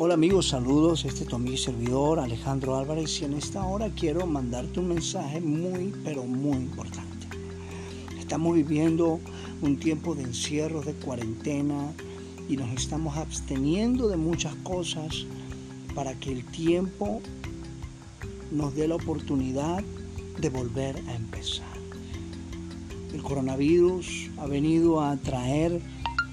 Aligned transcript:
Hola 0.00 0.14
amigos, 0.14 0.50
saludos. 0.50 1.04
Este 1.04 1.24
es 1.24 1.28
tu 1.28 1.56
servidor 1.56 2.20
Alejandro 2.20 2.76
Álvarez 2.76 3.20
y 3.20 3.24
en 3.24 3.32
esta 3.32 3.64
hora 3.64 3.90
quiero 3.90 4.28
mandarte 4.28 4.78
un 4.78 4.86
mensaje 4.86 5.40
muy, 5.40 5.92
pero 6.04 6.22
muy 6.22 6.56
importante. 6.56 7.26
Estamos 8.16 8.54
viviendo 8.54 9.18
un 9.60 9.76
tiempo 9.76 10.14
de 10.14 10.22
encierros, 10.22 10.86
de 10.86 10.92
cuarentena 10.92 11.92
y 12.48 12.56
nos 12.56 12.70
estamos 12.80 13.16
absteniendo 13.16 14.06
de 14.06 14.16
muchas 14.16 14.54
cosas 14.62 15.26
para 15.96 16.14
que 16.14 16.30
el 16.30 16.44
tiempo 16.44 17.20
nos 18.52 18.76
dé 18.76 18.86
la 18.86 18.94
oportunidad 18.94 19.82
de 20.40 20.48
volver 20.48 20.96
a 21.08 21.14
empezar. 21.16 21.76
El 23.12 23.20
coronavirus 23.20 24.30
ha 24.38 24.46
venido 24.46 25.00
a 25.00 25.16
traer 25.16 25.82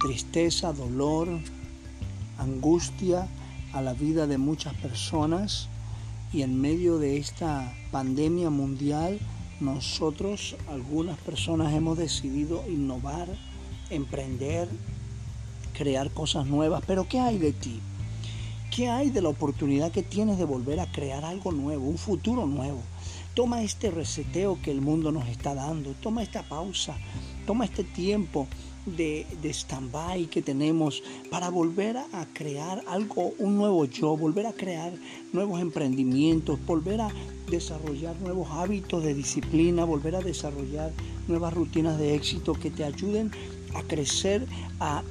tristeza, 0.01 0.71
dolor, 0.71 1.29
angustia 2.37 3.27
a 3.75 3.81
la 3.81 3.93
vida 3.93 4.25
de 4.25 4.37
muchas 4.37 4.73
personas 4.75 5.67
y 6.31 6.43
en 6.43 6.59
medio 6.59 6.97
de 6.97 7.17
esta 7.17 7.73
pandemia 7.91 8.49
mundial 8.49 9.19
nosotros, 9.59 10.55
algunas 10.69 11.17
personas 11.17 11.73
hemos 11.73 11.97
decidido 11.97 12.63
innovar, 12.69 13.27
emprender, 13.89 14.69
crear 15.77 16.09
cosas 16.11 16.47
nuevas, 16.47 16.83
pero 16.87 17.05
¿qué 17.09 17.19
hay 17.19 17.37
de 17.37 17.51
ti? 17.51 17.81
¿Qué 18.73 18.87
hay 18.87 19.09
de 19.09 19.21
la 19.21 19.29
oportunidad 19.29 19.91
que 19.91 20.03
tienes 20.03 20.37
de 20.37 20.45
volver 20.45 20.79
a 20.79 20.89
crear 20.89 21.25
algo 21.25 21.51
nuevo, 21.51 21.85
un 21.85 21.97
futuro 21.97 22.45
nuevo? 22.45 22.79
Toma 23.33 23.61
este 23.61 23.91
reseteo 23.91 24.57
que 24.61 24.71
el 24.71 24.79
mundo 24.79 25.11
nos 25.11 25.27
está 25.27 25.53
dando, 25.53 25.91
toma 26.01 26.23
esta 26.23 26.43
pausa, 26.43 26.95
toma 27.45 27.65
este 27.65 27.83
tiempo 27.83 28.47
de, 28.85 29.25
de 29.41 29.49
stand-by 29.49 30.25
que 30.27 30.41
tenemos 30.41 31.01
para 31.31 31.49
volver 31.49 31.97
a 31.97 32.25
crear 32.33 32.83
algo, 32.87 33.33
un 33.39 33.57
nuevo 33.57 33.85
yo, 33.85 34.15
volver 34.15 34.45
a 34.45 34.53
crear 34.53 34.93
nuevos 35.33 35.59
emprendimientos, 35.61 36.63
volver 36.65 37.01
a 37.01 37.09
desarrollar 37.49 38.15
nuevos 38.21 38.49
hábitos 38.51 39.03
de 39.03 39.13
disciplina, 39.13 39.85
volver 39.85 40.15
a 40.15 40.21
desarrollar 40.21 40.91
nuevas 41.27 41.53
rutinas 41.53 41.97
de 41.97 42.15
éxito 42.15 42.53
que 42.53 42.69
te 42.69 42.83
ayuden 42.83 43.31
a 43.73 43.83
crecer 43.83 44.45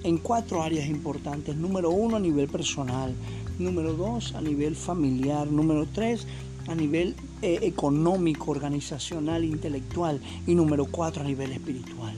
en 0.03 0.19
cuatro 0.19 0.63
áreas 0.63 0.87
importantes. 0.89 1.57
Número 1.57 1.91
uno, 1.91 2.17
a 2.17 2.21
nivel 2.21 2.49
personal. 2.49 3.15
Número 3.59 3.93
dos, 3.93 4.35
a 4.35 4.41
nivel 4.41 4.75
familiar. 4.75 5.47
Número 5.47 5.87
tres, 5.87 6.27
a 6.69 6.75
nivel 6.75 7.15
eh, 7.43 7.61
económico, 7.63 8.51
organizacional, 8.51 9.45
intelectual. 9.45 10.21
Y 10.47 10.55
número 10.55 10.87
cuatro, 10.87 11.23
a 11.23 11.27
nivel 11.27 11.53
espiritual. 11.53 12.15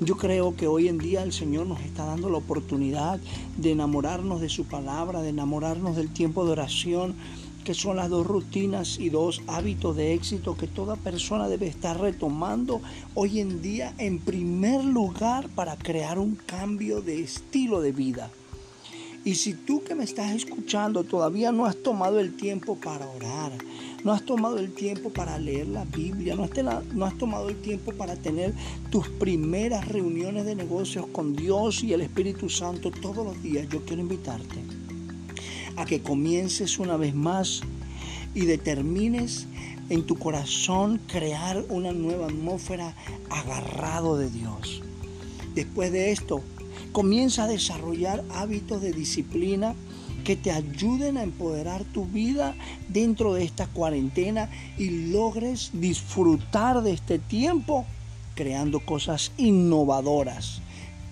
Yo 0.00 0.16
creo 0.16 0.56
que 0.56 0.66
hoy 0.66 0.88
en 0.88 0.98
día 0.98 1.22
el 1.22 1.32
Señor 1.32 1.66
nos 1.66 1.80
está 1.80 2.04
dando 2.04 2.28
la 2.28 2.38
oportunidad 2.38 3.20
de 3.56 3.70
enamorarnos 3.70 4.40
de 4.40 4.48
su 4.48 4.64
palabra, 4.64 5.22
de 5.22 5.28
enamorarnos 5.28 5.96
del 5.96 6.12
tiempo 6.12 6.44
de 6.44 6.52
oración, 6.52 7.14
que 7.64 7.74
son 7.74 7.96
las 7.96 8.10
dos 8.10 8.26
rutinas 8.26 8.98
y 8.98 9.08
dos 9.08 9.40
hábitos 9.46 9.96
de 9.96 10.12
éxito 10.12 10.56
que 10.56 10.66
toda 10.66 10.96
persona 10.96 11.48
debe 11.48 11.66
estar 11.66 11.98
retomando 11.98 12.82
hoy 13.14 13.40
en 13.40 13.62
día 13.62 13.94
en 13.98 14.18
primer 14.18 14.84
lugar 14.84 15.48
para 15.48 15.76
crear 15.76 16.18
un 16.18 16.34
cambio 16.34 17.00
de 17.00 17.22
estilo 17.22 17.80
de 17.80 17.92
vida. 17.92 18.30
Y 19.24 19.36
si 19.36 19.54
tú 19.54 19.82
que 19.82 19.94
me 19.94 20.04
estás 20.04 20.32
escuchando 20.32 21.02
todavía 21.02 21.50
no 21.50 21.64
has 21.64 21.76
tomado 21.76 22.20
el 22.20 22.36
tiempo 22.36 22.76
para 22.76 23.08
orar, 23.08 23.52
no 24.04 24.12
has 24.12 24.22
tomado 24.22 24.58
el 24.58 24.74
tiempo 24.74 25.08
para 25.08 25.38
leer 25.38 25.66
la 25.68 25.86
Biblia, 25.86 26.36
no 26.36 26.44
has, 26.44 26.50
no 26.92 27.06
has, 27.06 27.16
tomado 27.16 27.48
el 27.48 27.56
tiempo 27.56 27.92
para 27.92 28.16
tener 28.16 28.52
tus 28.90 29.08
primeras 29.08 29.88
reuniones 29.88 30.44
de 30.44 30.54
negocios 30.54 31.06
con 31.06 31.34
Dios 31.34 31.82
y 31.82 31.94
el 31.94 32.02
Espíritu 32.02 32.50
Santo 32.50 32.90
todos 32.90 33.24
los 33.24 33.42
días, 33.42 33.66
yo 33.70 33.82
quiero 33.86 34.02
invitarte 34.02 34.56
a 35.76 35.86
que 35.86 36.02
comiences 36.02 36.78
una 36.78 36.98
vez 36.98 37.14
más 37.14 37.62
y 38.34 38.44
determines 38.44 39.46
en 39.88 40.04
tu 40.04 40.18
corazón 40.18 41.00
crear 41.06 41.64
una 41.70 41.92
nueva 41.92 42.26
atmósfera 42.26 42.94
agarrado 43.30 44.18
de 44.18 44.28
Dios. 44.28 44.82
Después 45.54 45.92
de 45.92 46.12
esto, 46.12 46.42
comienza 46.94 47.44
a 47.44 47.48
desarrollar 47.48 48.22
hábitos 48.32 48.80
de 48.80 48.92
disciplina 48.92 49.74
que 50.22 50.36
te 50.36 50.52
ayuden 50.52 51.18
a 51.18 51.24
empoderar 51.24 51.82
tu 51.82 52.06
vida 52.06 52.54
dentro 52.88 53.34
de 53.34 53.42
esta 53.42 53.66
cuarentena 53.66 54.48
y 54.78 55.10
logres 55.10 55.70
disfrutar 55.72 56.82
de 56.82 56.92
este 56.92 57.18
tiempo 57.18 57.84
creando 58.36 58.78
cosas 58.78 59.32
innovadoras 59.36 60.62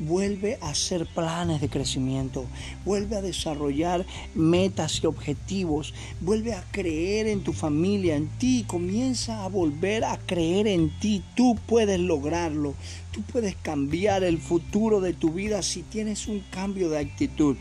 vuelve 0.07 0.59
a 0.61 0.71
hacer 0.71 1.07
planes 1.07 1.61
de 1.61 1.69
crecimiento, 1.69 2.47
vuelve 2.85 3.17
a 3.17 3.23
desarrollar 3.23 4.05
metas 4.35 5.01
y 5.03 5.07
objetivos, 5.07 5.95
vuelve 6.21 6.55
a 6.55 6.65
creer 6.71 7.27
en 7.27 7.43
tu 7.43 7.53
familia, 7.53 8.17
en 8.17 8.29
ti, 8.39 8.65
comienza 8.67 9.45
a 9.45 9.49
volver 9.49 10.05
a 10.05 10.19
creer 10.19 10.67
en 10.67 10.91
ti, 10.99 11.23
tú 11.35 11.57
puedes 11.67 12.01
lograrlo, 12.01 12.75
tú 13.13 13.23
puedes 13.23 13.57
cambiar 13.57 14.25
el 14.25 14.39
futuro 14.39 15.01
de 15.01 15.13
tu 15.13 15.31
vida 15.31 15.63
si 15.63 15.83
tienes 15.83 16.27
un 16.27 16.41
cambio 16.51 16.91
de 16.91 16.99
actitud. 16.99 17.57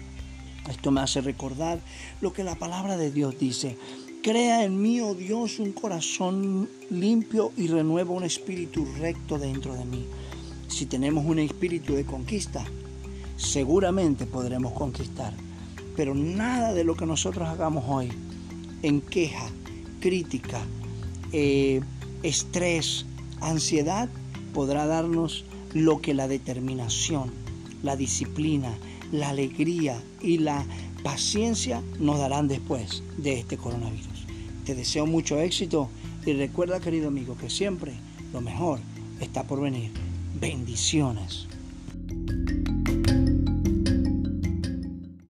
Esto 0.70 0.92
me 0.92 1.02
hace 1.02 1.22
recordar 1.22 1.80
lo 2.22 2.34
que 2.34 2.44
la 2.44 2.56
palabra 2.56 2.98
de 2.98 3.12
Dios 3.12 3.38
dice. 3.40 3.78
Crea 4.22 4.64
en 4.64 4.80
mí, 4.80 5.02
oh 5.02 5.16
Dios, 5.16 5.58
un 5.58 5.72
corazón 5.72 6.70
limpio 6.92 7.52
y 7.58 7.68
renueva 7.68 8.12
un 8.12 8.24
espíritu 8.24 8.86
recto 9.00 9.40
dentro 9.40 9.74
de 9.74 9.86
mí 9.86 10.06
si 10.82 10.88
tenemos 10.88 11.24
un 11.28 11.38
espíritu 11.38 11.94
de 11.94 12.06
conquista, 12.06 12.66
seguramente 13.38 14.26
podremos 14.26 14.74
conquistar. 14.74 15.32
Pero 15.96 16.16
nada 16.16 16.74
de 16.74 16.84
lo 16.84 16.96
que 16.96 17.06
nosotros 17.06 17.48
hagamos 17.48 17.84
hoy 17.88 18.10
en 18.82 19.00
queja, 19.00 19.48
crítica, 20.00 20.60
eh, 21.34 21.82
estrés, 22.24 23.06
ansiedad, 23.42 24.10
podrá 24.56 24.88
darnos 24.88 25.46
lo 25.76 26.02
que 26.02 26.16
la 26.16 26.28
determinación, 26.28 27.30
la 27.84 27.96
disciplina, 27.96 28.76
la 29.12 29.30
alegría 29.30 30.02
y 30.20 30.40
la 30.40 30.66
paciencia 31.04 31.84
nos 32.00 32.18
darán 32.18 32.48
después 32.48 33.04
de 33.20 33.38
este 33.38 33.56
coronavirus. 33.56 34.26
Te 34.66 34.74
deseo 34.74 35.06
mucho 35.06 35.40
éxito 35.40 35.90
y 36.26 36.34
recuerda, 36.34 36.80
querido 36.80 37.10
amigo, 37.10 37.38
que 37.38 37.52
siempre 37.52 37.94
lo 38.34 38.42
mejor 38.42 38.80
está 39.20 39.44
por 39.44 39.62
venir 39.62 40.11
bendiciones. 40.40 41.48